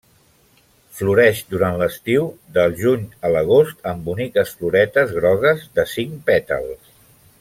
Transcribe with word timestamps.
Floreix 0.99 1.41
durant 1.55 1.75
l'estiu 1.81 2.25
del 2.55 2.73
juny 2.79 3.03
a 3.29 3.31
l'agost 3.35 3.85
amb 3.93 4.09
boniques 4.09 4.55
floretes 4.63 5.15
grogues 5.19 5.63
de 5.77 5.87
cinc 5.93 6.17
pètals. 6.33 6.95